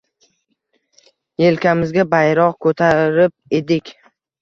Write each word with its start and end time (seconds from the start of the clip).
Yelkamizga 1.45 2.07
bayroq 2.17 2.61
ko‘tarib 2.69 3.59
edik. 3.63 3.99